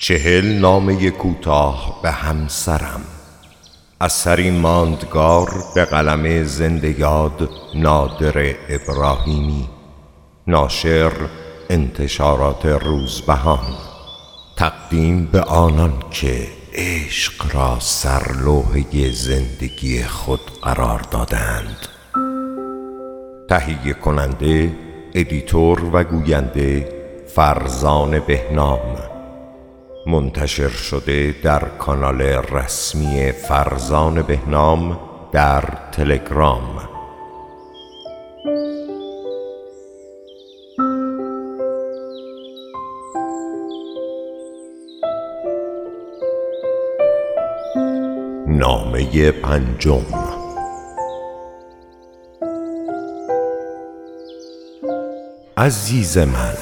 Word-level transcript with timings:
چهل 0.00 0.44
نامه 0.46 1.10
کوتاه 1.10 2.00
به 2.02 2.10
همسرم. 2.10 3.00
اثری 4.00 4.50
ماندگار 4.50 5.48
به 5.74 5.84
قلم 5.84 6.42
زنده 6.44 7.00
یاد 7.00 7.50
نادر 7.74 8.54
ابراهیمی 8.68 9.68
ناشر 10.46 11.12
انتشارات 11.70 12.66
روزبهان. 12.66 13.76
تقدیم 14.56 15.26
به 15.26 15.40
آنان 15.40 15.92
که 16.10 16.46
عشق 16.74 17.54
را 17.54 17.76
سرلوحه 17.80 19.10
زندگی 19.10 20.02
خود 20.02 20.40
قرار 20.62 21.00
دادند. 21.00 21.88
تهیه 23.48 23.94
کننده 23.94 24.76
ادیتور 25.14 25.84
و 25.92 26.04
گوینده 26.04 26.88
فرزان 27.34 28.18
بهنام. 28.18 29.17
منتشر 30.08 30.68
شده 30.68 31.34
در 31.42 31.58
کانال 31.58 32.22
رسمی 32.22 33.32
فرزان 33.32 34.22
بهنام 34.22 35.00
در 35.32 35.64
تلگرام. 35.92 36.88
نامه 48.46 49.30
پنجم. 49.30 50.06
عزیز 55.56 56.18
من 56.18 56.54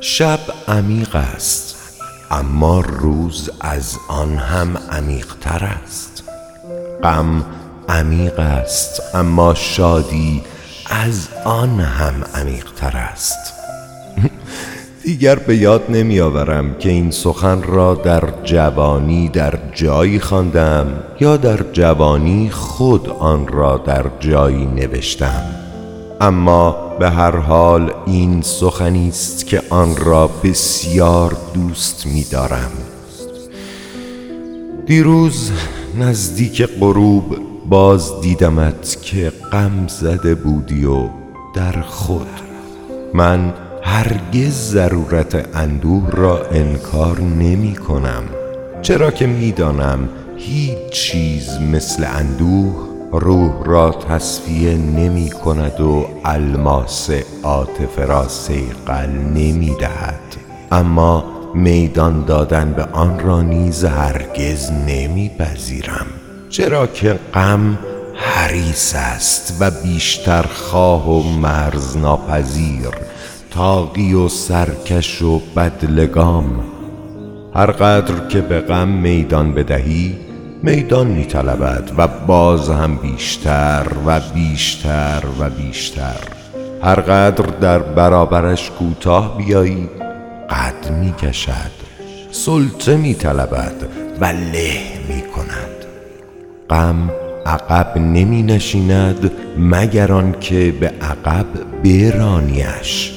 شب 0.00 0.38
عمیق 0.68 1.16
است. 1.16 1.79
اما 2.30 2.80
روز 2.80 3.50
از 3.60 3.96
آن 4.08 4.36
هم 4.36 4.76
عمیقتر 4.90 5.64
است. 5.64 6.22
غم 7.02 7.44
عمیق 7.88 8.38
است 8.38 9.02
اما 9.14 9.54
شادی 9.54 10.42
از 10.90 11.28
آن 11.44 11.80
هم 11.80 12.14
عمیقتر 12.34 12.96
است. 12.96 13.52
دیگر 15.04 15.34
به 15.34 15.56
یاد 15.56 15.84
نمی 15.88 16.20
آورم 16.20 16.74
که 16.74 16.88
این 16.88 17.10
سخن 17.10 17.62
را 17.62 17.94
در 17.94 18.28
جوانی 18.44 19.28
در 19.28 19.58
جایی 19.74 20.20
خواندم 20.20 20.86
یا 21.20 21.36
در 21.36 21.62
جوانی 21.72 22.50
خود 22.50 23.08
آن 23.08 23.48
را 23.48 23.76
در 23.76 24.06
جایی 24.20 24.66
نوشتم. 24.66 25.69
اما 26.20 26.96
به 26.98 27.10
هر 27.10 27.36
حال 27.36 27.92
این 28.06 28.42
سخنی 28.42 29.08
است 29.08 29.46
که 29.46 29.62
آن 29.70 29.96
را 29.96 30.26
بسیار 30.26 31.36
دوست 31.54 32.06
می 32.06 32.24
دارم 32.24 32.70
دیروز 34.86 35.52
نزدیک 35.98 36.62
غروب 36.62 37.36
باز 37.68 38.20
دیدمت 38.20 38.98
که 39.02 39.32
غم 39.52 39.86
زده 39.88 40.34
بودی 40.34 40.84
و 40.84 41.08
در 41.54 41.82
خود. 41.82 42.26
من 43.14 43.54
هرگز 43.82 44.70
ضرورت 44.70 45.56
اندوه 45.56 46.10
را 46.10 46.46
انکار 46.46 47.20
نمی 47.20 47.76
کنم 47.76 48.22
چرا 48.82 49.10
که 49.10 49.26
می‌دانم 49.26 50.08
هیچ 50.36 50.90
چیز 50.90 51.60
مثل 51.72 52.04
اندوه 52.04 52.89
روح 53.12 53.52
را 53.64 53.90
تصفیه 53.90 54.76
نمی 54.76 55.30
کند 55.30 55.80
و 55.80 56.06
الماس 56.24 57.10
عاطفه 57.42 58.06
را 58.06 58.28
سیقل 58.28 59.10
نمی 59.10 59.74
دهد. 59.80 60.20
اما 60.72 61.24
میدان 61.54 62.24
دادن 62.24 62.72
به 62.72 62.84
آن 62.84 63.20
را 63.20 63.42
نیز 63.42 63.84
هرگز 63.84 64.70
نمی 64.70 65.30
پذیرم. 65.38 66.06
چرا 66.48 66.86
که 66.86 67.18
غم 67.34 67.78
حریص 68.14 68.94
است 68.96 69.56
و 69.60 69.70
بیشتر 69.70 70.42
خواه 70.42 71.10
و 71.10 71.22
مرز 71.22 71.96
ناپذیر. 71.96 72.90
تاقی 73.50 74.14
و 74.14 74.28
سرکش 74.28 75.22
و 75.22 75.40
بدلگام. 75.56 76.64
هر 77.54 77.70
قدر 77.70 78.28
که 78.28 78.40
به 78.40 78.60
غم 78.60 78.88
میدان 78.88 79.54
بدهی 79.54 80.29
میدان 80.62 81.06
می 81.06 81.24
طلبد 81.24 81.90
و 81.96 82.08
باز 82.08 82.70
هم 82.70 82.96
بیشتر 82.96 83.86
و 84.06 84.20
بیشتر 84.34 85.22
و 85.40 85.50
بیشتر. 85.50 86.20
هر 86.82 87.00
قدر 87.00 87.44
در 87.44 87.78
برابرش 87.78 88.70
کوتاه 88.70 89.38
بیایی 89.38 89.88
قد 90.50 90.90
می 90.90 91.12
کشد 91.12 91.70
سلطه 92.30 92.96
می 92.96 93.14
طلبد 93.14 93.88
و 94.20 94.24
له 94.24 94.80
می 95.08 95.22
کند 95.22 95.84
غم 96.70 97.10
عقب 97.46 97.98
نمی 97.98 98.42
نشیند 98.42 99.32
مگر 99.58 100.12
آنکه 100.12 100.74
به 100.80 100.92
عقب 101.00 101.46
برانیش. 101.84 103.12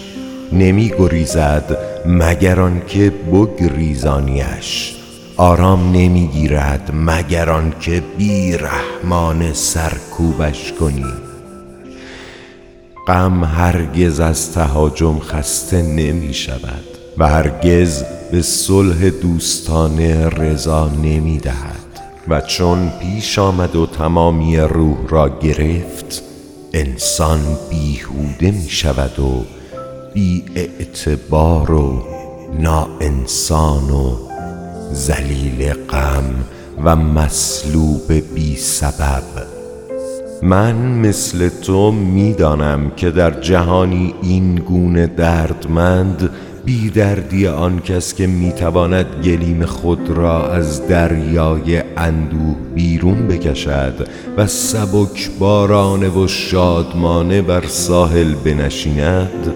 نمی 0.54 0.94
گریزد 1.00 1.78
مگر 2.06 2.60
آنکه 2.60 3.10
بگریزانیش. 3.10 5.03
آرام 5.38 5.92
نمی 5.92 6.28
گیرد 6.28 6.92
مگر 6.94 7.50
آنکه 7.50 8.04
بی 8.18 8.58
رحمان 8.58 9.54
سرکوبش 9.54 10.74
کنی. 10.80 11.14
غم 13.08 13.44
هرگز 13.44 14.20
از 14.20 14.52
تهاجم 14.52 15.20
خسته 15.20 15.82
نمی 15.82 16.34
شود 16.34 16.84
و 17.18 17.28
هرگز 17.28 18.04
به 18.32 18.42
صلح 18.42 19.10
دوستانه 19.10 20.30
رضا 20.30 20.88
نمی 20.88 21.38
دهد 21.38 21.84
و 22.28 22.42
چون 22.42 22.90
پیش 23.02 23.40
آمد 23.40 23.76
و 23.76 23.86
تمامی 23.86 24.58
روح 24.58 24.98
را 25.10 25.40
گرفت 25.40 26.24
انسان 26.74 27.40
بیهوده 27.70 28.52
می 28.52 28.70
شود 28.70 29.20
و 29.20 29.46
بی 30.14 30.44
اعتبار 30.56 31.72
و 31.72 32.04
ناانسان 32.60 33.90
و 33.90 34.33
زلیل 34.92 35.74
غم 35.74 36.24
و 36.84 36.96
مسلوب 36.96 38.14
بی 38.36 38.56
سبب. 38.56 39.24
من 40.44 40.76
مثل 40.76 41.50
تو 41.50 41.92
می‌دانم 41.92 42.92
که 42.98 43.12
در 43.12 43.42
جهانی 43.42 44.14
این 44.22 44.56
گونه 44.56 45.08
دردمند 45.08 46.30
بی 46.66 46.90
دردی 46.90 47.48
آن 47.48 47.80
کس 47.80 48.14
که 48.14 48.28
می‌تواند 48.28 49.06
گلیم 49.24 49.66
خود 49.66 50.10
را 50.10 50.52
از 50.52 50.88
دریای 50.88 51.84
اندوه 51.98 52.56
بیرون 52.76 53.28
بکشد 53.28 54.08
و 54.38 54.48
سبک 54.48 55.30
بارانه 55.40 56.10
و 56.10 56.28
شادمانه 56.28 57.42
بر 57.42 57.64
ساحل 57.68 58.34
بنشیند 58.34 59.54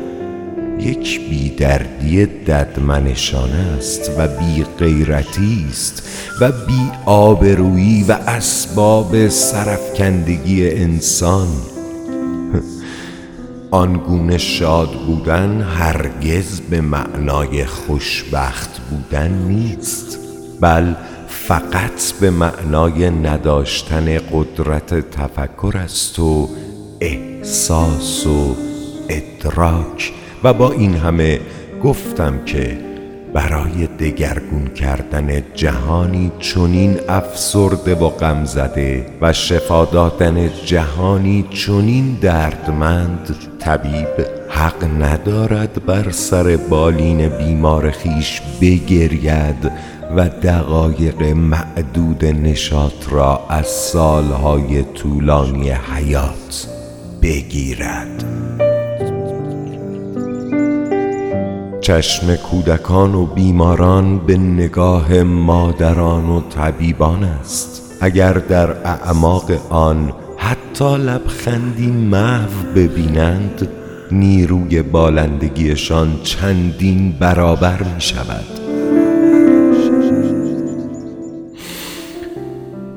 یک 0.80 1.30
بیدردی 1.30 2.26
ددمنشانه 2.26 3.76
است 3.78 4.12
و 4.18 4.28
بی 4.28 4.66
غیرتی 4.80 5.66
است 5.70 6.04
و 6.42 6.52
بی 6.52 6.92
آبرویی 7.06 8.04
و 8.04 8.12
اسباب 8.12 9.28
سرفکندگی 9.28 10.70
انسان. 10.70 11.48
آنگونه 13.72 14.38
شاد 14.38 14.92
بودن 15.06 15.62
هرگز 15.62 16.60
به 16.60 16.82
معنای 16.82 17.66
خوشبخت 17.66 18.80
بودن 18.80 19.32
نیست 19.32 20.20
بل 20.62 20.94
فقط 21.28 22.12
به 22.22 22.30
معنای 22.32 23.10
نداشتن 23.10 24.18
قدرت 24.18 25.10
تفکر 25.12 25.78
است 25.78 26.20
و 26.20 26.50
احساس 27.02 28.28
و 28.28 28.56
ادراک. 29.10 30.14
و 30.44 30.54
با 30.54 30.72
این 30.72 30.96
همه 30.96 31.40
گفتم 31.84 32.46
که 32.46 32.78
برای 33.34 33.88
دگرگون 34.00 34.68
کردن 34.68 35.44
جهانی 35.56 36.32
چنین 36.40 37.00
افسرده 37.10 37.96
و 37.96 38.10
غم 38.10 38.46
زده 38.46 39.06
و 39.22 39.34
شفا 39.34 39.86
دادن 39.86 40.50
جهانی 40.66 41.46
چنین 41.50 42.18
دردمند 42.22 43.36
طبیب 43.60 44.08
حق 44.50 44.84
ندارد 45.02 45.86
بر 45.86 46.12
سر 46.12 46.58
بالین 46.70 47.30
بیمار 47.30 47.92
خیش 47.92 48.42
بگرید 48.62 49.72
و 50.16 50.30
دقایق 50.30 51.24
معدود 51.24 52.26
نشاط 52.26 53.10
را 53.10 53.46
از 53.50 53.68
سالهای 53.68 54.84
طولانی 54.84 55.70
حیات 55.70 56.68
بگیرد. 57.22 58.67
چشم 61.88 62.36
کودکان 62.36 63.16
و 63.16 63.26
بیماران 63.26 64.20
به 64.20 64.38
نگاه 64.38 65.24
مادران 65.24 66.30
و 66.30 66.42
طبیبان 66.50 67.24
است. 67.24 67.98
اگر 68.02 68.34
در 68.34 68.70
اعماق 68.88 69.52
آن 69.70 70.14
حتی 70.38 70.98
لبخندی 70.98 71.88
محو 71.88 72.74
ببینند 72.76 73.68
نیروی 74.12 74.82
بالندگیشان 74.82 76.20
چندین 76.24 77.12
برابر 77.20 77.84
می 77.84 78.02
شود 78.02 78.67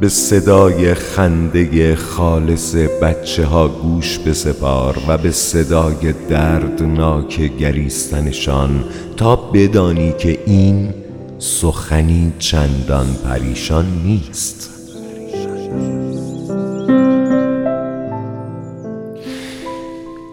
به 0.00 0.08
صدای 0.08 0.94
خنده 0.94 1.97
خالص 1.97 2.75
بچه 2.75 3.47
ها 3.47 3.69
گوش 3.69 4.19
بسپار 4.19 4.99
و 5.08 5.19
به 5.19 5.31
صدای 5.31 6.14
دردناک 6.29 7.41
گریستنشان 7.56 8.85
تا 9.17 9.37
بدانی 9.37 10.14
که 10.19 10.38
این 10.47 10.94
سخنی 11.38 12.32
چندان 12.38 13.06
پریشان 13.25 13.87
نیست. 14.05 14.70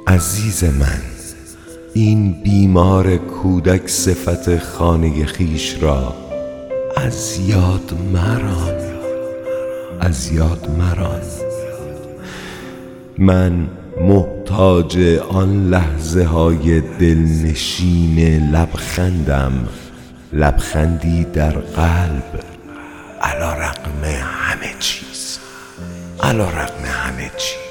عزیز 0.07 0.63
من 0.63 1.01
این 1.93 2.41
بیمار 2.43 3.17
کودک 3.17 3.87
صفت 3.87 4.57
خانه 4.57 5.25
خیش 5.25 5.77
را 5.81 6.15
از 6.95 7.39
یاد 7.47 7.93
مران. 8.13 8.96
از 9.99 10.31
یاد 10.31 10.69
مران. 10.77 11.21
من 13.17 13.67
محتاج 14.01 14.97
آن 15.29 15.69
لحظه 15.69 16.23
های 16.23 16.81
دلنشین 16.81 18.49
لبخندم 18.51 19.67
لبخندی 20.33 21.23
در 21.23 21.51
قلب 21.51 22.39
علا 23.21 23.53
رقم 23.53 24.03
همه 24.03 24.75
چیز 24.79 25.39
علا 26.19 26.49
رقم 26.49 26.85
همه 26.85 27.31
چیز. 27.37 27.66